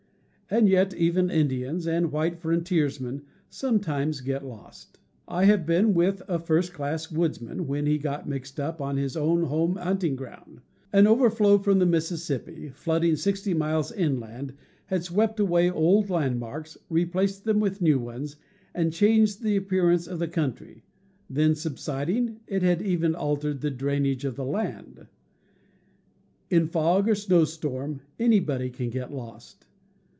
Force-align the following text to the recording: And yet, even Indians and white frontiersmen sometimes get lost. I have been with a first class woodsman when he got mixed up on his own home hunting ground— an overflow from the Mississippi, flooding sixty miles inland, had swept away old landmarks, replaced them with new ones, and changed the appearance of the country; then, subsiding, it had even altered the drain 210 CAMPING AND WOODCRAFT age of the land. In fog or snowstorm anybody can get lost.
And 0.53 0.67
yet, 0.67 0.93
even 0.95 1.29
Indians 1.31 1.87
and 1.87 2.11
white 2.11 2.37
frontiersmen 2.37 3.21
sometimes 3.49 4.19
get 4.19 4.43
lost. 4.45 4.99
I 5.25 5.45
have 5.45 5.65
been 5.65 5.93
with 5.93 6.21
a 6.27 6.39
first 6.39 6.73
class 6.73 7.09
woodsman 7.09 7.67
when 7.67 7.85
he 7.85 7.97
got 7.97 8.27
mixed 8.27 8.59
up 8.59 8.81
on 8.81 8.97
his 8.97 9.15
own 9.15 9.43
home 9.43 9.77
hunting 9.77 10.17
ground— 10.17 10.59
an 10.91 11.07
overflow 11.07 11.57
from 11.57 11.79
the 11.79 11.85
Mississippi, 11.85 12.67
flooding 12.67 13.15
sixty 13.15 13.53
miles 13.53 13.93
inland, 13.93 14.53
had 14.87 15.05
swept 15.05 15.39
away 15.39 15.71
old 15.71 16.09
landmarks, 16.09 16.77
replaced 16.89 17.45
them 17.45 17.61
with 17.61 17.81
new 17.81 17.97
ones, 17.97 18.35
and 18.75 18.91
changed 18.91 19.43
the 19.43 19.55
appearance 19.55 20.05
of 20.05 20.19
the 20.19 20.27
country; 20.27 20.83
then, 21.29 21.55
subsiding, 21.55 22.41
it 22.45 22.61
had 22.61 22.81
even 22.81 23.15
altered 23.15 23.61
the 23.61 23.71
drain 23.71 24.03
210 24.03 24.19
CAMPING 24.19 24.77
AND 24.99 24.99
WOODCRAFT 24.99 24.99
age 24.99 24.99
of 24.99 24.99
the 24.99 25.07
land. 26.53 26.61
In 26.63 26.67
fog 26.67 27.07
or 27.07 27.15
snowstorm 27.15 28.01
anybody 28.19 28.69
can 28.69 28.89
get 28.89 29.13
lost. 29.13 29.67